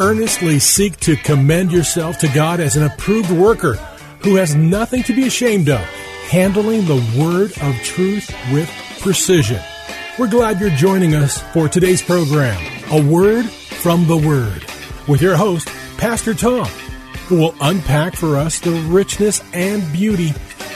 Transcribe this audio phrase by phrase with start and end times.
[0.00, 3.74] Earnestly seek to commend yourself to God as an approved worker
[4.20, 5.80] who has nothing to be ashamed of,
[6.28, 9.60] handling the word of truth with precision.
[10.18, 14.64] We're glad you're joining us for today's program, A Word from the Word,
[15.08, 16.66] with your host, Pastor Tom,
[17.26, 20.30] who will unpack for us the richness and beauty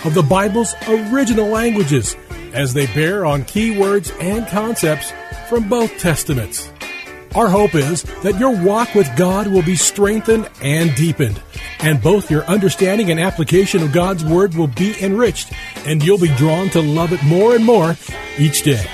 [0.04, 2.16] of the Bible's original languages
[2.52, 5.12] as they bear on key words and concepts
[5.48, 6.70] from both Testaments.
[7.34, 11.40] Our hope is that your walk with God will be strengthened and deepened,
[11.80, 15.52] and both your understanding and application of God's Word will be enriched,
[15.84, 17.96] and you'll be drawn to love it more and more
[18.38, 18.84] each day.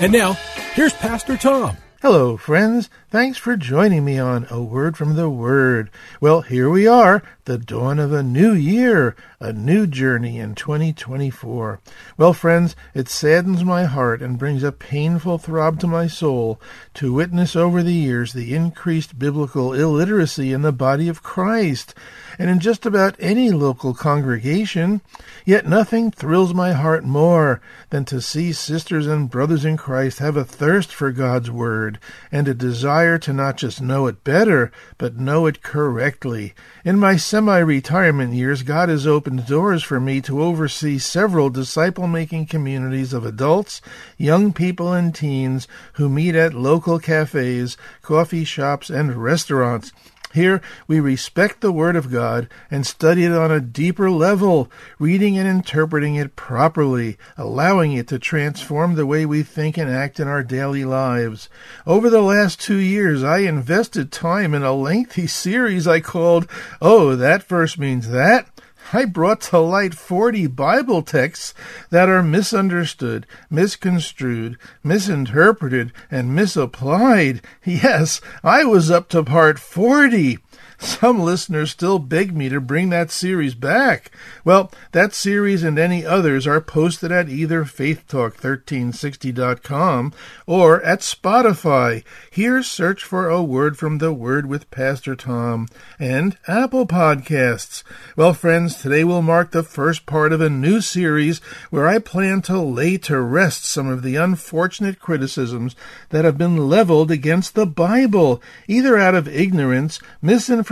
[0.00, 0.32] And now,
[0.72, 1.76] here's Pastor Tom.
[2.00, 2.88] Hello, friends.
[3.14, 5.88] Thanks for joining me on A Word from the Word.
[6.20, 11.78] Well, here we are, the dawn of a new year, a new journey in 2024.
[12.16, 16.60] Well, friends, it saddens my heart and brings a painful throb to my soul
[16.94, 21.94] to witness over the years the increased biblical illiteracy in the body of Christ
[22.36, 25.02] and in just about any local congregation.
[25.44, 30.36] Yet nothing thrills my heart more than to see sisters and brothers in Christ have
[30.36, 32.00] a thirst for God's Word
[32.32, 36.54] and a desire to not just know it better, but know it correctly.
[36.84, 42.06] In my semi retirement years, God has opened doors for me to oversee several disciple
[42.06, 43.82] making communities of adults,
[44.16, 49.92] young people, and teens who meet at local cafes, coffee shops, and restaurants.
[50.34, 54.68] Here we respect the Word of God and study it on a deeper level,
[54.98, 60.18] reading and interpreting it properly, allowing it to transform the way we think and act
[60.18, 61.48] in our daily lives.
[61.86, 66.48] Over the last two years, I invested time in a lengthy series I called,
[66.82, 68.48] Oh, That Verse Means That.
[68.92, 71.54] I brought to light 40 Bible texts
[71.90, 77.40] that are misunderstood, misconstrued, misinterpreted, and misapplied.
[77.64, 80.38] Yes, I was up to part 40.
[80.78, 84.10] Some listeners still beg me to bring that series back.
[84.44, 90.12] Well, that series and any others are posted at either faithtalk1360.com
[90.46, 92.04] or at Spotify.
[92.30, 95.68] Here search for a word from the Word with Pastor Tom
[95.98, 97.82] and Apple Podcasts.
[98.16, 102.42] Well, friends, today will mark the first part of a new series where I plan
[102.42, 105.76] to lay to rest some of the unfortunate criticisms
[106.10, 110.63] that have been leveled against the Bible, either out of ignorance, misinformation,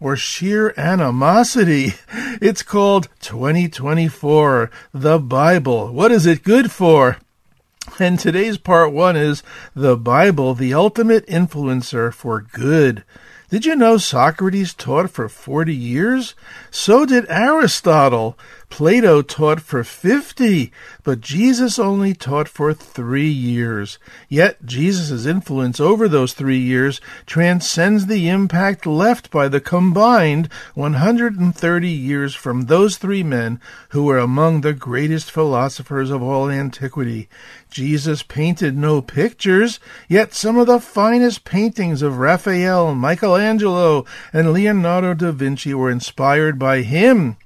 [0.00, 1.94] or sheer animosity.
[2.42, 5.92] It's called 2024, the Bible.
[5.92, 7.18] What is it good for?
[7.98, 9.42] And today's part one is
[9.74, 13.04] the Bible, the ultimate influencer for good.
[13.50, 16.34] Did you know Socrates taught for 40 years?
[16.70, 18.38] So did Aristotle.
[18.70, 20.72] Plato taught for 50,
[21.02, 23.98] but Jesus only taught for three years.
[24.28, 31.88] Yet Jesus' influence over those three years transcends the impact left by the combined 130
[31.88, 33.60] years from those three men
[33.90, 37.28] who were among the greatest philosophers of all antiquity.
[37.70, 45.12] Jesus painted no pictures, yet some of the finest paintings of Raphael, Michelangelo, and Leonardo
[45.12, 47.36] da Vinci were inspired by him.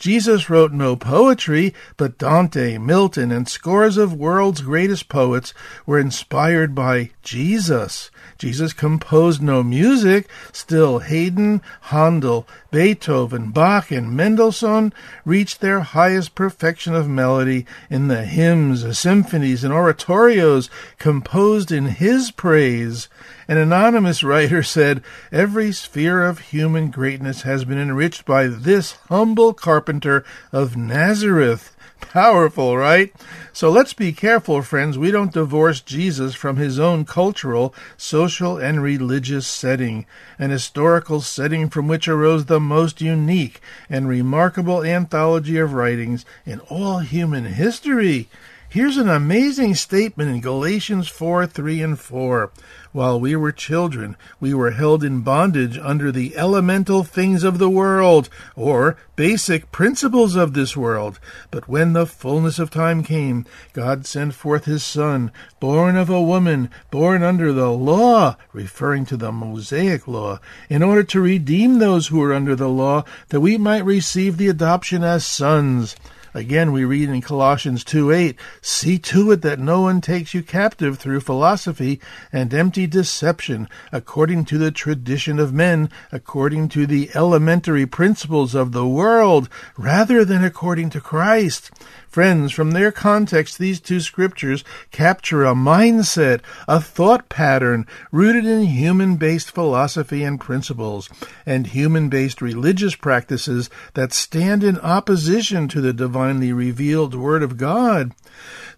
[0.00, 5.52] Jesus wrote no poetry, but Dante, Milton, and scores of world's greatest poets
[5.84, 8.10] were inspired by Jesus.
[8.40, 14.94] Jesus composed no music, still Haydn, Handel, Beethoven, Bach, and Mendelssohn
[15.26, 22.30] reached their highest perfection of melody in the hymns, symphonies, and oratorios composed in his
[22.30, 23.10] praise.
[23.46, 29.52] An anonymous writer said, Every sphere of human greatness has been enriched by this humble
[29.52, 31.76] carpenter of Nazareth.
[32.00, 33.12] Powerful, right?
[33.52, 34.98] So let's be careful, friends.
[34.98, 40.06] We don't divorce Jesus from his own cultural, social, and religious setting,
[40.38, 46.60] an historical setting from which arose the most unique and remarkable anthology of writings in
[46.60, 48.28] all human history.
[48.72, 52.52] Here's an amazing statement in Galatians 4 3 and 4.
[52.92, 57.68] While we were children, we were held in bondage under the elemental things of the
[57.68, 61.18] world, or basic principles of this world.
[61.50, 66.22] But when the fullness of time came, God sent forth his Son, born of a
[66.22, 70.38] woman, born under the law, referring to the Mosaic law,
[70.68, 74.46] in order to redeem those who were under the law, that we might receive the
[74.46, 75.96] adoption as sons.
[76.32, 80.42] Again, we read in Colossians 2 8, See to it that no one takes you
[80.42, 82.00] captive through philosophy
[82.32, 88.70] and empty deception, according to the tradition of men, according to the elementary principles of
[88.70, 91.70] the world, rather than according to Christ.
[92.10, 98.64] Friends, from their context, these two scriptures capture a mindset, a thought pattern rooted in
[98.64, 101.08] human based philosophy and principles,
[101.46, 107.56] and human based religious practices that stand in opposition to the divinely revealed Word of
[107.56, 108.12] God.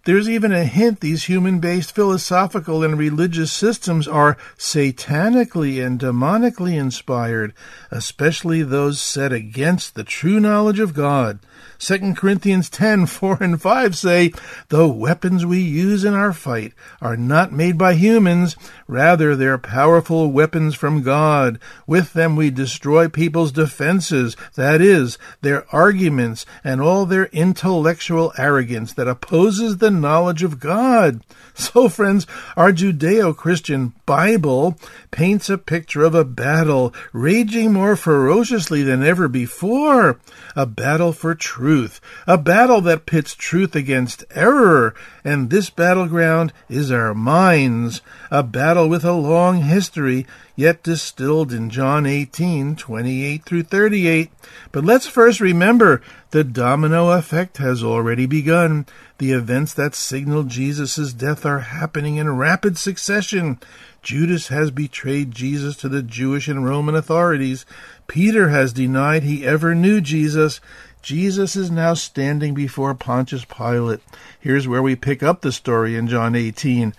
[0.05, 6.76] There's even a hint these human based philosophical and religious systems are satanically and demonically
[6.76, 7.55] inspired,
[7.90, 11.38] especially those set against the true knowledge of God.
[11.78, 14.32] 2 Corinthians 10 4 and 5 say,
[14.69, 18.56] The weapons we use in our fight are not made by humans,
[18.88, 21.60] rather, they're powerful weapons from God.
[21.86, 28.92] With them we destroy people's defenses, that is, their arguments and all their intellectual arrogance
[28.94, 31.20] that opposes the knowledge of God.
[31.54, 32.26] So, friends,
[32.56, 34.78] our Judeo Christian Bible
[35.10, 40.18] paints a picture of a battle raging more ferociously than ever before.
[40.56, 46.91] A battle for truth, a battle that pits truth against error, and this battleground is
[46.91, 48.00] our minds,
[48.31, 50.26] a battle with a long history,
[50.56, 54.31] yet distilled in John 18, 28 through 38.
[54.73, 56.00] But let's first remember
[56.31, 58.87] the domino effect has already begun.
[59.19, 63.61] The events that signal Jesus' death are happening in rapid succession.
[64.00, 67.67] Judas has betrayed Jesus to the Jewish and Roman authorities.
[68.06, 70.61] Peter has denied he ever knew Jesus.
[71.02, 73.99] Jesus is now standing before Pontius Pilate.
[74.38, 76.94] Here's where we pick up the story in John 18.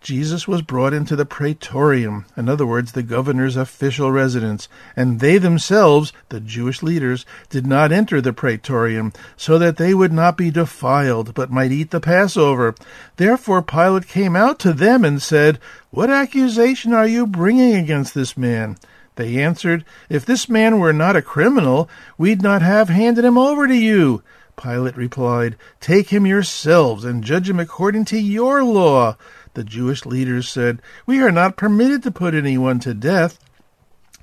[0.00, 5.36] Jesus was brought into the praetorium, in other words, the governor's official residence, and they
[5.36, 10.50] themselves, the Jewish leaders, did not enter the praetorium, so that they would not be
[10.50, 12.74] defiled, but might eat the Passover.
[13.16, 15.60] Therefore Pilate came out to them and said,
[15.90, 18.78] What accusation are you bringing against this man?
[19.16, 23.66] They answered, If this man were not a criminal, we'd not have handed him over
[23.66, 24.22] to you.
[24.56, 29.16] Pilate replied, Take him yourselves and judge him according to your law.
[29.54, 33.38] The Jewish leaders said, We are not permitted to put anyone to death.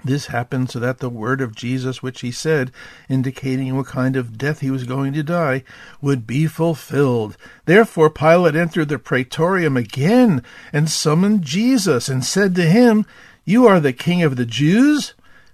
[0.03, 2.71] This happened so that the word of Jesus, which he said,
[3.09, 5.63] indicating what kind of death he was going to die,
[6.01, 7.35] would be fulfilled.
[7.65, 10.41] Therefore Pilate entered the praetorium again
[10.71, 13.05] and summoned Jesus and said to him,
[13.45, 15.13] You are the king of the Jews?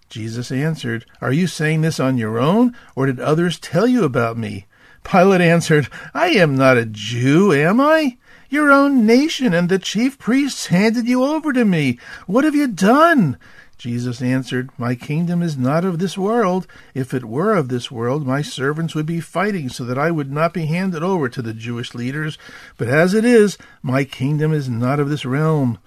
[0.09, 4.37] Jesus answered, Are you saying this on your own, or did others tell you about
[4.37, 4.65] me?
[5.03, 8.17] Pilate answered, I am not a Jew, am I?
[8.49, 11.99] Your own nation and the chief priests handed you over to me.
[12.27, 13.37] What have you done?
[13.77, 16.65] Jesus answered, My kingdom is not of this world.
[16.93, 20.31] If it were of this world, my servants would be fighting so that I would
[20.31, 22.37] not be handed over to the Jewish leaders.
[22.77, 25.79] But as it is, my kingdom is not of this realm.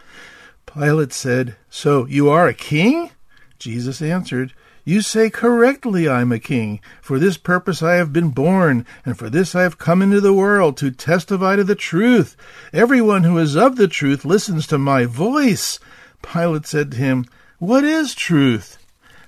[0.78, 3.10] Pilate said, So you are a king?
[3.58, 4.52] Jesus answered,
[4.84, 6.78] You say correctly I am a king.
[7.02, 10.32] For this purpose I have been born, and for this I have come into the
[10.32, 12.36] world, to testify to the truth.
[12.72, 15.80] Everyone who is of the truth listens to my voice.
[16.22, 17.26] Pilate said to him,
[17.58, 18.78] What is truth?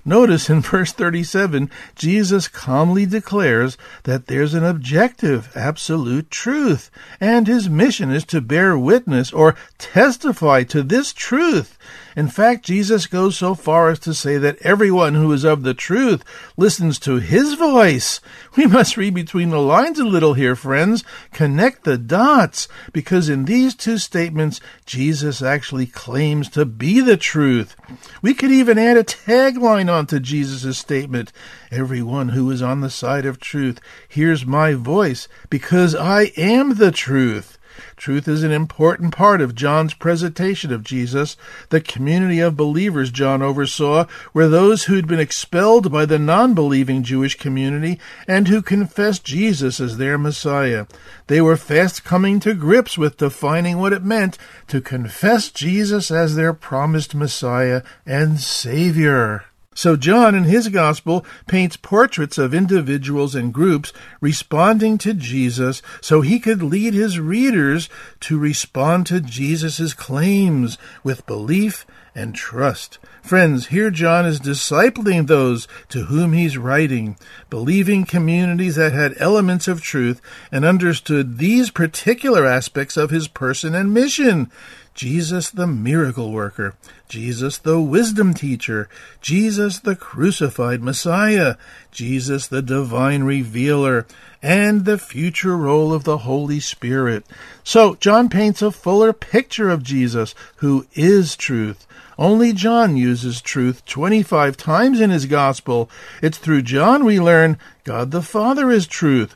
[0.05, 6.91] Notice in verse 37, Jesus calmly declares that there's an objective, absolute truth,
[7.21, 11.77] and his mission is to bear witness or testify to this truth.
[12.17, 15.75] In fact, Jesus goes so far as to say that everyone who is of the
[15.75, 16.25] truth
[16.57, 18.21] listens to his voice.
[18.57, 21.05] We must read between the lines a little here, friends.
[21.33, 27.77] Connect the dots, because in these two statements, Jesus actually claims to be the truth.
[28.23, 31.33] We could even add a tagline onto Jesus' statement
[31.71, 36.91] Everyone who is on the side of truth hears my voice, because I am the
[36.91, 37.59] truth.
[37.97, 41.37] Truth is an important part of John's presentation of Jesus.
[41.69, 47.03] The community of believers John oversaw were those who'd been expelled by the non believing
[47.03, 50.87] Jewish community and who confessed Jesus as their Messiah.
[51.27, 56.35] They were fast coming to grips with defining what it meant to confess Jesus as
[56.35, 59.45] their promised Messiah and Savior.
[59.81, 66.21] So John in his gospel paints portraits of individuals and groups responding to Jesus so
[66.21, 67.89] he could lead his readers
[68.21, 72.99] to respond to Jesus' claims with belief and trust.
[73.23, 77.17] Friends, here John is discipling those to whom he's writing,
[77.49, 80.21] believing communities that had elements of truth
[80.53, 84.51] and understood these particular aspects of his person and mission.
[84.95, 86.75] Jesus the miracle worker,
[87.11, 88.89] Jesus the wisdom teacher,
[89.21, 91.57] Jesus the crucified Messiah,
[91.91, 94.07] Jesus the divine revealer,
[94.41, 97.27] and the future role of the Holy Spirit.
[97.65, 101.85] So John paints a fuller picture of Jesus, who is truth.
[102.17, 105.91] Only John uses truth 25 times in his gospel.
[106.23, 109.35] It's through John we learn God the Father is truth.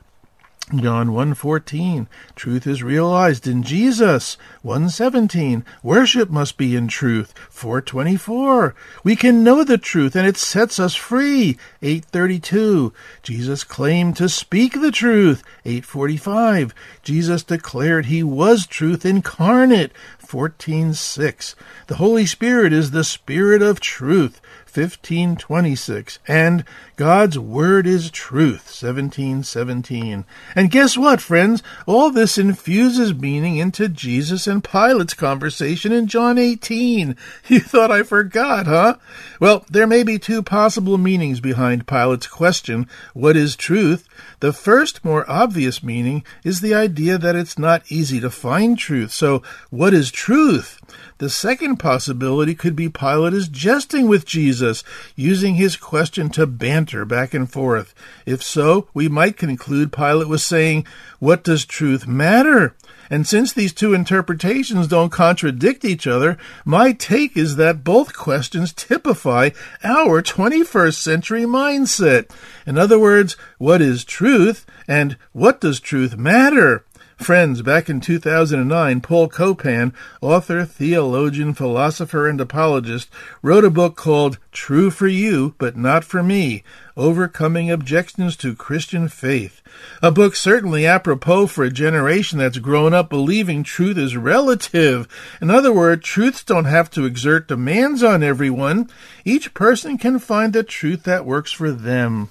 [0.73, 2.07] John 1:14
[2.37, 4.39] Truth is realized in Jesus.
[4.63, 7.35] 1:17 Worship must be in truth.
[7.51, 11.59] 4:24 We can know the truth and it sets us free.
[11.83, 15.43] 8:32 Jesus claimed to speak the truth.
[15.67, 19.93] 8:45 Jesus declared he was truth incarnate.
[20.27, 21.55] 14:6
[21.89, 24.41] The Holy Spirit is the spirit of truth.
[24.75, 26.65] 1526 and
[26.97, 30.25] God's word is truth 1717
[30.55, 31.61] and guess what friends?
[31.87, 37.17] All this infuses meaning into Jesus and Pilate's conversation in John 18
[37.49, 38.97] you thought I forgot huh?
[39.41, 44.09] Well there may be two possible meanings behind Pilate's question what is truth?
[44.39, 49.11] The first more obvious meaning is the idea that it's not easy to find truth.
[49.11, 50.81] So what is truth?
[51.19, 54.83] The second possibility could be Pilate is jesting with Jesus,
[55.15, 57.95] using his question to banter back and forth.
[58.27, 60.87] If so, we might conclude Pilate was saying,
[61.19, 62.75] What does truth matter?
[63.11, 68.73] And since these two interpretations don't contradict each other, my take is that both questions
[68.73, 69.51] typify
[69.83, 72.31] our 21st century mindset.
[72.67, 76.85] In other words, what is truth and what does truth matter?
[77.17, 83.09] Friends, back in 2009, Paul Copan, author, theologian, philosopher, and apologist,
[83.41, 86.65] wrote a book called True for You, but Not for Me
[86.97, 89.63] Overcoming Objections to Christian Faith.
[90.03, 95.07] A book certainly apropos for a generation that's grown up believing truth is relative.
[95.41, 98.91] In other words, truths don't have to exert demands on everyone.
[99.25, 102.31] Each person can find the truth that works for them.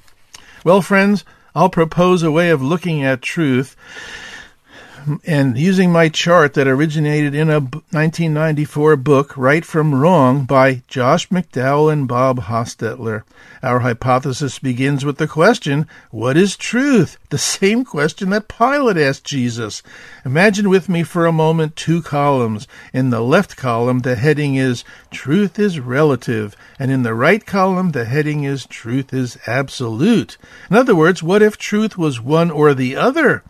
[0.66, 1.24] Well, friends,
[1.56, 3.76] I'll propose a way of looking at truth
[5.26, 11.30] and using my chart that originated in a 1994 book, Right from Wrong, by Josh
[11.30, 13.24] McDowell and Bob Hostetler.
[13.62, 17.18] Our hypothesis begins with the question, What is truth?
[17.30, 19.84] The same question that Pilate asked Jesus.
[20.26, 22.68] Imagine with me for a moment two columns.
[22.94, 27.92] In the left column, the heading is Truth is Relative, and in the right column,
[27.92, 30.38] the heading is Truth is Absolute.
[30.70, 33.44] In other words, what if truth was one or the other?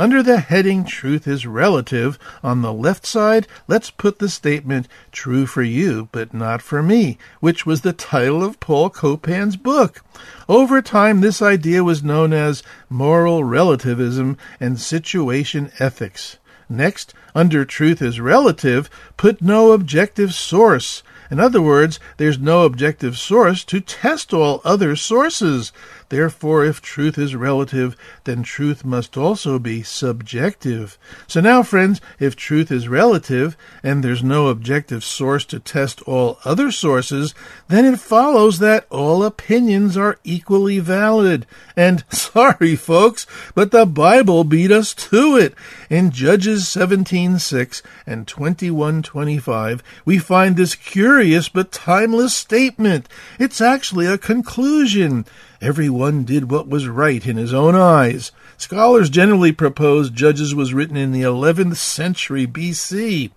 [0.00, 5.44] Under the heading Truth is Relative, on the left side, let's put the statement True
[5.44, 10.02] for you, but not for me, which was the title of Paul Copan's book.
[10.48, 16.38] Over time, this idea was known as moral relativism and situation ethics.
[16.66, 18.88] Next, under truth is relative,
[19.18, 21.02] put no objective source.
[21.30, 25.72] In other words, there's no objective source to test all other sources.
[26.10, 30.98] Therefore, if truth is relative, then truth must also be subjective.
[31.28, 36.40] So now, friends, if truth is relative and there's no objective source to test all
[36.44, 37.32] other sources,
[37.68, 41.46] then it follows that all opinions are equally valid.
[41.76, 43.24] And sorry, folks,
[43.54, 45.54] but the Bible beat us to it.
[45.88, 53.08] In Judges 17:6 and 21:25, we find this curious but timeless statement.
[53.38, 55.24] It's actually a conclusion.
[55.62, 58.32] Everyone did what was right in his own eyes.
[58.56, 63.30] Scholars generally propose Judges was written in the 11th century BC.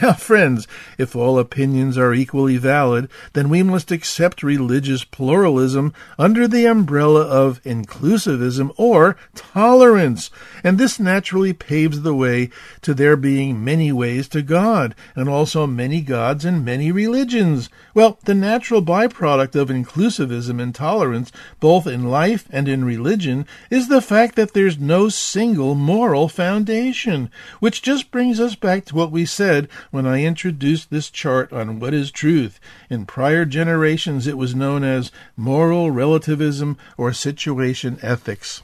[0.00, 6.48] Now, friends, if all opinions are equally valid, then we must accept religious pluralism under
[6.48, 10.30] the umbrella of inclusivism or tolerance,
[10.64, 12.50] and this naturally paves the way
[12.82, 17.68] to there being many ways to God, and also many gods and many religions.
[17.94, 23.88] Well, the natural byproduct of inclusivism and tolerance, both in life and in religion, is
[23.88, 29.10] the fact that there's no single moral foundation, which just brings us back to what
[29.10, 32.58] we said when I introduced this chart on what is truth.
[32.90, 38.62] In prior generations, it was known as moral relativism or situation ethics.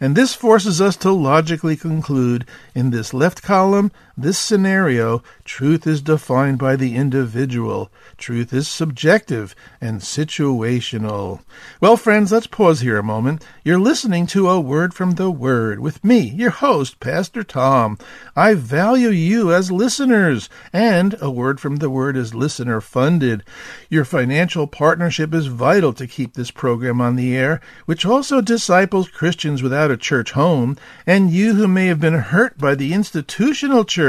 [0.00, 6.00] And this forces us to logically conclude in this left column, this scenario, truth is
[6.00, 7.90] defined by the individual.
[8.16, 11.40] Truth is subjective and situational.
[11.80, 13.44] Well, friends, let's pause here a moment.
[13.64, 17.98] You're listening to A Word from the Word with me, your host, Pastor Tom.
[18.36, 23.42] I value you as listeners, and A Word from the Word is listener funded.
[23.90, 29.08] Your financial partnership is vital to keep this program on the air, which also disciples
[29.08, 33.84] Christians without a church home, and you who may have been hurt by the institutional
[33.84, 34.03] church.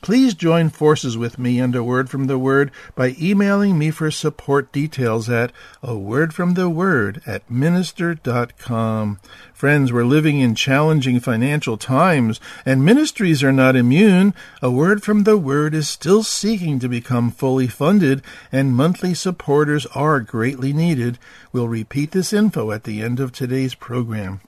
[0.00, 4.10] Please join forces with me and A Word from the Word by emailing me for
[4.10, 5.50] support details at
[5.82, 9.18] a word from the word at minister.com.
[9.52, 14.34] Friends, we're living in challenging financial times, and ministries are not immune.
[14.62, 18.22] A word from the word is still seeking to become fully funded,
[18.52, 21.18] and monthly supporters are greatly needed.
[21.52, 24.40] We'll repeat this info at the end of today's program.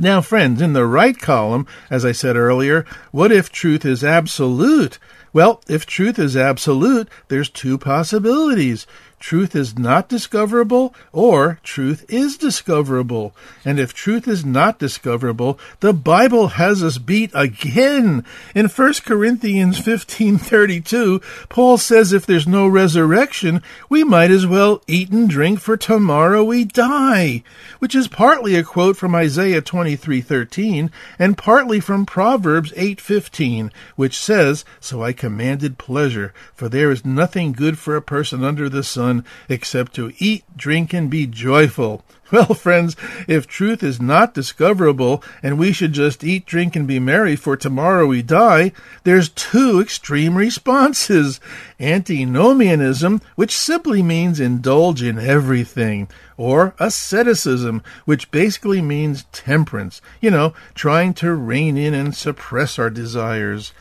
[0.00, 4.98] Now, friends, in the right column, as I said earlier, what if truth is absolute?
[5.34, 8.86] Well, if truth is absolute, there's two possibilities.
[9.22, 13.32] Truth is not discoverable or truth is discoverable.
[13.64, 18.24] And if truth is not discoverable, the Bible has us beat again.
[18.52, 25.12] In 1 Corinthians 15:32, Paul says if there's no resurrection, we might as well eat
[25.12, 27.44] and drink for tomorrow we die,
[27.78, 34.64] which is partly a quote from Isaiah 23:13 and partly from Proverbs 8:15, which says,
[34.80, 39.11] "So I commanded pleasure, for there is nothing good for a person under the sun
[39.48, 42.04] except to eat, drink, and be joyful.
[42.32, 42.96] Well, friends,
[43.28, 47.58] if truth is not discoverable and we should just eat, drink, and be merry for
[47.58, 48.72] tomorrow we die,
[49.04, 51.40] there's two extreme responses.
[51.78, 60.54] Antinomianism, which simply means indulge in everything, or asceticism, which basically means temperance, you know,
[60.74, 63.74] trying to rein in and suppress our desires.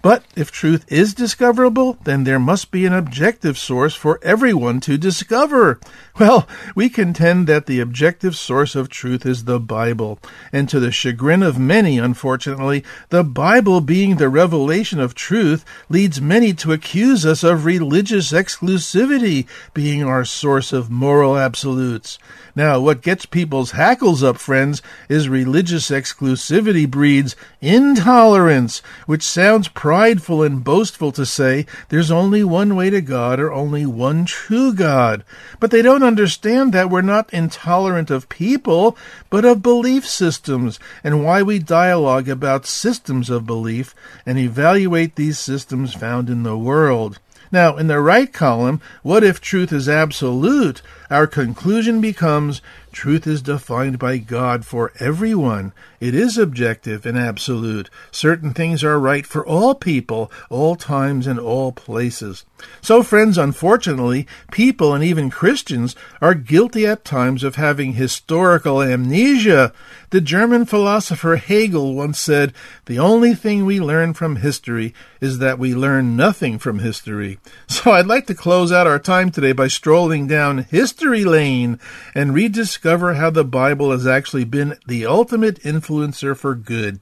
[0.00, 4.96] But if truth is discoverable, then there must be an objective source for everyone to
[4.96, 5.80] discover.
[6.20, 10.20] Well, we contend that the objective source of truth is the Bible,
[10.52, 16.20] and to the chagrin of many, unfortunately, the Bible being the revelation of truth leads
[16.20, 22.18] many to accuse us of religious exclusivity being our source of moral absolutes.
[22.54, 30.42] Now, what gets people's hackles up, friends, is religious exclusivity breeds intolerance, which sounds prideful
[30.42, 35.24] and boastful to say there's only one way to God or only one true God.
[35.60, 38.98] But they don't understand that we're not intolerant of people,
[39.30, 43.94] but of belief systems, and why we dialogue about systems of belief
[44.26, 47.18] and evaluate these systems found in the world.
[47.50, 50.82] Now, in the right column, what if truth is absolute?
[51.08, 52.60] Our conclusion becomes
[52.92, 55.72] truth is defined by God for everyone.
[56.00, 57.90] It is objective and absolute.
[58.12, 62.44] Certain things are right for all people, all times, and all places.
[62.80, 69.72] So, friends, unfortunately, people and even Christians are guilty at times of having historical amnesia.
[70.10, 72.52] The German philosopher Hegel once said,
[72.86, 77.38] The only thing we learn from history is that we learn nothing from history.
[77.68, 81.78] So I'd like to close out our time today by strolling down history lane
[82.12, 87.00] and rediscover how the Bible has actually been the ultimate influencer for good.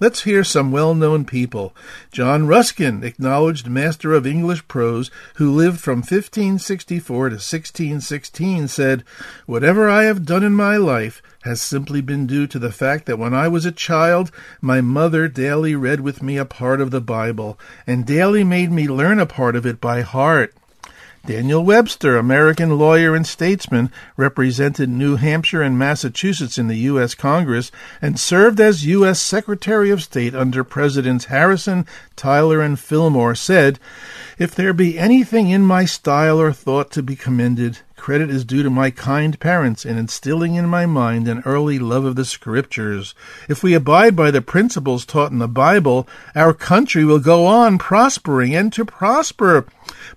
[0.00, 1.74] Let's hear some well known people.
[2.10, 9.04] John Ruskin, acknowledged master of English prose, who lived from 1564 to 1616, said,
[9.44, 13.18] Whatever I have done in my life has simply been due to the fact that
[13.18, 14.30] when I was a child,
[14.62, 18.88] my mother daily read with me a part of the Bible, and daily made me
[18.88, 20.54] learn a part of it by heart.
[21.28, 27.14] Daniel Webster, American lawyer and statesman, represented New Hampshire and Massachusetts in the U.S.
[27.14, 29.20] Congress and served as U.S.
[29.20, 31.84] Secretary of State under Presidents Harrison,
[32.16, 33.78] Tyler, and Fillmore, said,
[34.38, 38.62] If there be anything in my style or thought to be commended, credit is due
[38.62, 43.14] to my kind parents in instilling in my mind an early love of the Scriptures.
[43.50, 47.76] If we abide by the principles taught in the Bible, our country will go on
[47.76, 49.66] prospering and to prosper.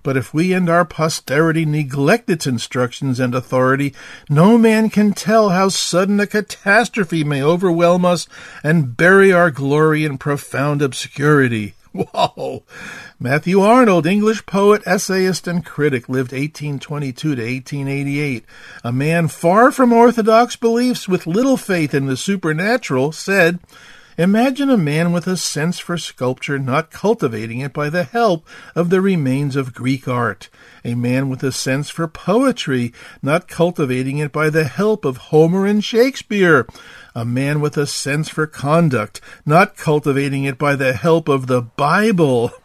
[0.02, 3.92] But if we and our posterity neglect its instructions and authority,
[4.26, 8.26] no man can tell how sudden a catastrophe may overwhelm us
[8.64, 11.74] and bury our glory in profound obscurity.
[12.14, 12.62] Whoa!
[13.20, 18.44] Matthew Arnold, English poet, essayist, and critic, lived 1822 to 1888.
[18.82, 23.58] A man far from orthodox beliefs with little faith in the supernatural, said,
[24.18, 28.90] Imagine a man with a sense for sculpture not cultivating it by the help of
[28.90, 30.50] the remains of Greek art.
[30.84, 35.66] A man with a sense for poetry not cultivating it by the help of Homer
[35.66, 36.66] and Shakespeare.
[37.14, 41.62] A man with a sense for conduct not cultivating it by the help of the
[41.62, 42.50] Bible.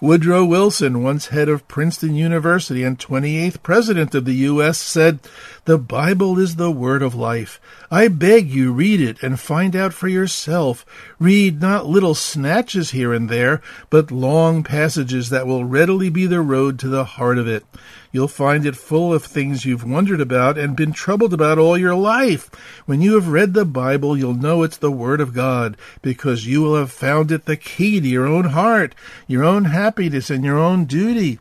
[0.00, 5.20] Woodrow Wilson, once head of Princeton University and 28th President of the U.S., said,
[5.64, 7.60] The Bible is the word of life.
[7.90, 10.86] I beg you read it and find out for yourself.
[11.18, 13.60] Read not little snatches here and there,
[13.90, 17.64] but long passages that will readily be the road to the heart of it.
[18.12, 21.94] You'll find it full of things you've wondered about and been troubled about all your
[21.94, 22.50] life.
[22.84, 26.60] When you have read the Bible, you'll know it's the Word of God, because you
[26.60, 28.94] will have found it the key to your own heart,
[29.26, 31.38] your own happiness, and your own duty.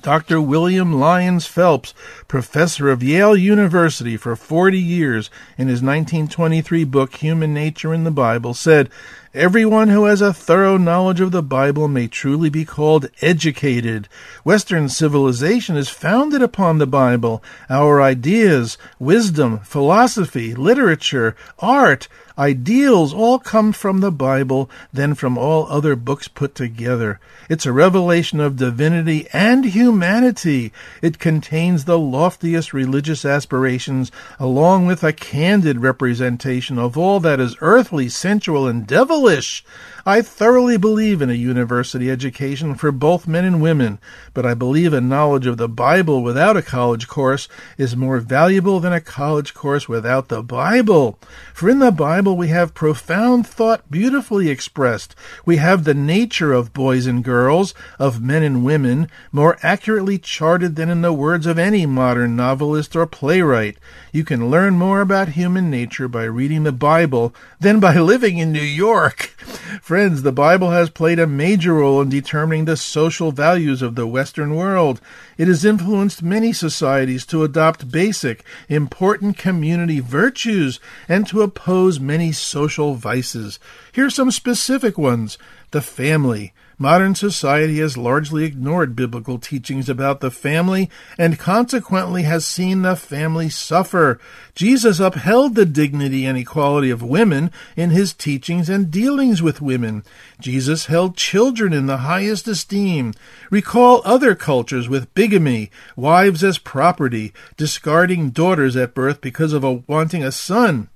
[0.00, 0.40] Dr.
[0.40, 1.92] William Lyons Phelps,
[2.28, 8.12] professor of Yale University for 40 years, in his 1923 book Human Nature in the
[8.12, 8.90] Bible, said,
[9.34, 14.08] Everyone who has a thorough knowledge of the Bible may truly be called educated.
[14.44, 17.42] Western civilization is founded upon the Bible.
[17.68, 22.06] Our ideas, wisdom, philosophy, literature, art,
[22.38, 27.18] ideals all come from the Bible, then from all other books put together.
[27.48, 30.72] It's a revelation of divinity and humanity.
[31.02, 37.56] It contains the loftiest religious aspirations, along with a candid representation of all that is
[37.60, 39.64] earthly, sensual, and devilish.
[40.08, 43.98] I thoroughly believe in a university education for both men and women,
[44.32, 48.80] but I believe a knowledge of the Bible without a college course is more valuable
[48.80, 51.18] than a college course without the Bible.
[51.52, 55.14] For in the Bible we have profound thought beautifully expressed.
[55.44, 60.76] We have the nature of boys and girls, of men and women, more accurately charted
[60.76, 63.76] than in the words of any modern novelist or playwright.
[64.10, 68.52] You can learn more about human nature by reading the Bible than by living in
[68.52, 69.34] New York.
[69.98, 74.06] Friends, the Bible has played a major role in determining the social values of the
[74.06, 75.00] Western world.
[75.36, 82.30] It has influenced many societies to adopt basic, important community virtues and to oppose many
[82.30, 83.58] social vices.
[83.90, 85.36] Here are some specific ones
[85.72, 86.52] the family.
[86.80, 90.88] Modern society has largely ignored biblical teachings about the family
[91.18, 94.20] and consequently has seen the family suffer.
[94.54, 100.04] Jesus upheld the dignity and equality of women in his teachings and dealings with women.
[100.40, 103.12] Jesus held children in the highest esteem.
[103.50, 109.82] Recall other cultures with bigamy, wives as property, discarding daughters at birth because of a
[109.88, 110.88] wanting a son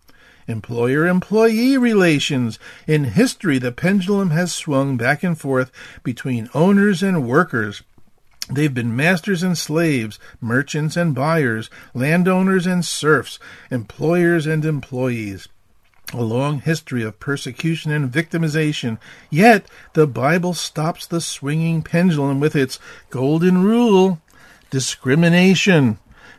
[0.47, 2.59] employer employee relations.
[2.87, 5.71] In history, the pendulum has swung back and forth
[6.03, 7.83] between owners and workers.
[8.51, 13.39] They've been masters and slaves, merchants and buyers, landowners and serfs,
[13.71, 15.49] employers and employees.
[16.13, 18.99] A long history of persecution and victimization.
[19.31, 22.79] Yet the Bible stops the swinging pendulum with its
[23.09, 24.21] golden rule
[24.71, 25.99] discrimination.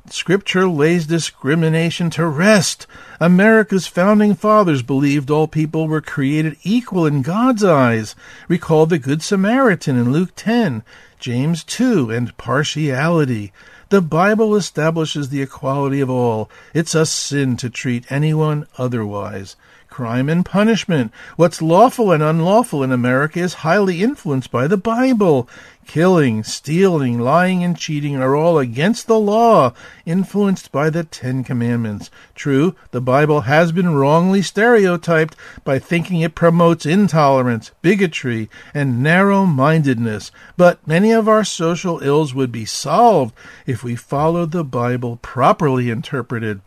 [0.10, 2.88] Scripture lays discrimination to rest.
[3.22, 8.14] America's founding fathers believed all people were created equal in God's eyes.
[8.50, 10.84] Recall the Good Samaritan in Luke 10,
[11.20, 13.54] James 2, and partiality.
[13.88, 16.50] The Bible establishes the equality of all.
[16.74, 19.56] It's a sin to treat anyone otherwise.
[19.94, 21.12] Crime and punishment.
[21.36, 25.48] What's lawful and unlawful in America is highly influenced by the Bible.
[25.86, 29.72] Killing, stealing, lying, and cheating are all against the law,
[30.04, 32.10] influenced by the Ten Commandments.
[32.34, 39.46] True, the Bible has been wrongly stereotyped by thinking it promotes intolerance, bigotry, and narrow
[39.46, 43.36] mindedness, but many of our social ills would be solved
[43.68, 46.62] if we followed the Bible properly interpreted.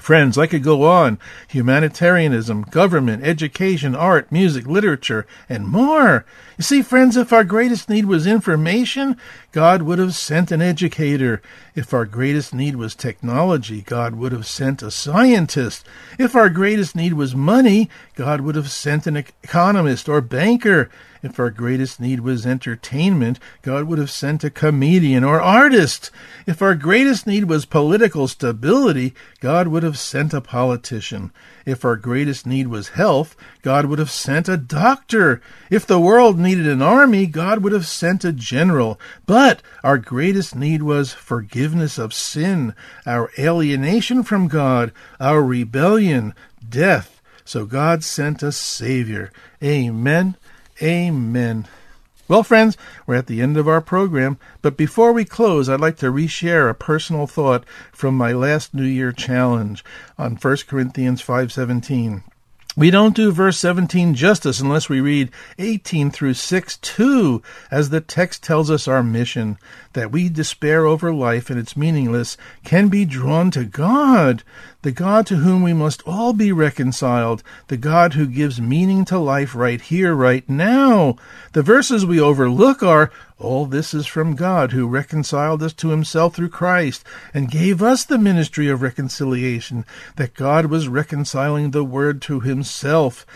[0.00, 1.20] Friends, I could go on.
[1.46, 6.24] Humanitarianism, government, education, art, music, literature, and more.
[6.58, 9.16] You see, friends, if our greatest need was information,
[9.52, 11.40] God would have sent an educator.
[11.76, 15.86] If our greatest need was technology, God would have sent a scientist.
[16.18, 20.90] If our greatest need was money, God would have sent an economist or banker.
[21.24, 26.10] If our greatest need was entertainment, God would have sent a comedian or artist.
[26.46, 31.32] If our greatest need was political stability, God would have sent a politician.
[31.64, 35.40] If our greatest need was health, God would have sent a doctor.
[35.70, 39.00] If the world needed an army, God would have sent a general.
[39.24, 42.74] But our greatest need was forgiveness of sin,
[43.06, 46.34] our alienation from God, our rebellion,
[46.68, 47.22] death.
[47.46, 49.32] So God sent a Savior.
[49.62, 50.36] Amen.
[50.82, 51.66] Amen.
[52.26, 55.98] Well, friends, we're at the end of our program, but before we close, I'd like
[55.98, 59.84] to reshare a personal thought from my last New Year challenge
[60.16, 62.22] on 1 Corinthians 5:17.
[62.76, 68.00] We don't do verse 17 justice unless we read 18 through 6 too, as the
[68.00, 69.58] text tells us our mission,
[69.92, 74.42] that we despair over life and its meaningless can be drawn to God,
[74.82, 79.18] the God to whom we must all be reconciled, the God who gives meaning to
[79.18, 81.14] life right here, right now.
[81.52, 86.36] The verses we overlook are, all this is from God who reconciled us to himself
[86.36, 89.84] through Christ and gave us the ministry of reconciliation,
[90.16, 93.26] that God was reconciling the word to himself.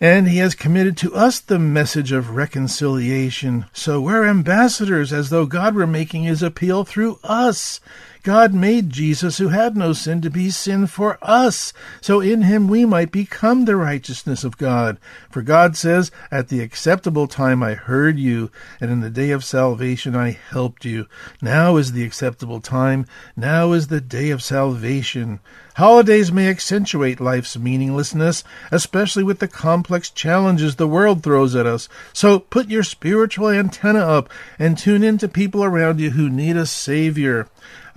[0.00, 3.66] And he has committed to us the message of reconciliation.
[3.72, 7.80] So we're ambassadors as though God were making his appeal through us.
[8.28, 12.68] God made Jesus, who had no sin, to be sin for us, so in him
[12.68, 14.98] we might become the righteousness of God.
[15.30, 18.50] For God says, At the acceptable time I heard you,
[18.82, 21.06] and in the day of salvation I helped you.
[21.40, 25.40] Now is the acceptable time, now is the day of salvation.
[25.78, 31.88] Holidays may accentuate life's meaninglessness, especially with the complex challenges the world throws at us.
[32.12, 36.56] So put your spiritual antenna up and tune in to people around you who need
[36.56, 37.46] a savior.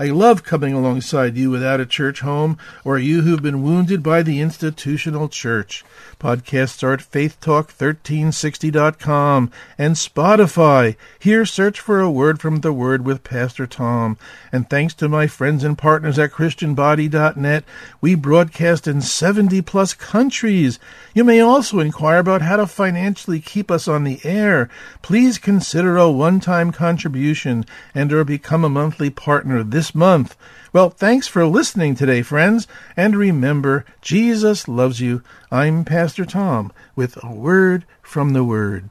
[0.02, 4.24] I love coming alongside you without a church home or you who've been wounded by
[4.24, 5.86] the institutional church.
[6.20, 10.96] Podcasts are at faithtalk1360.com and Spotify.
[11.20, 14.18] Here, search for a word from the Word with Pastor Tom.
[14.52, 17.64] And thanks to my friends and partners at ChristianBody.net,
[18.02, 20.80] we broadcast in 70 plus countries.
[21.14, 24.70] You may also inquire about how to financially keep us on the air.
[25.02, 30.36] Please consider a one-time contribution and or become a monthly partner this month.
[30.74, 35.22] Well, thanks for listening today, friends, and remember, Jesus loves you.
[35.52, 38.90] I'm Pastor Tom with a word from the Word.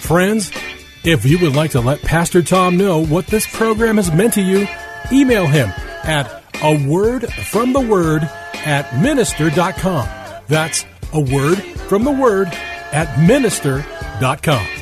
[0.00, 0.52] Friends,
[1.04, 4.42] if you would like to let Pastor Tom know what this program has meant to
[4.42, 4.68] you,
[5.10, 5.70] email him
[6.04, 8.22] at a word from the word
[8.64, 10.08] at minister.com.
[10.48, 12.48] That's a word from the word
[12.92, 14.81] at minister.com.